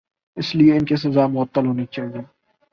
اسی 0.37 0.57
لئے 0.57 0.77
ان 0.77 0.85
کی 0.85 0.95
سزا 0.95 1.27
معطل 1.27 1.65
ہونی 1.65 1.85
چاہیے۔ 1.85 2.21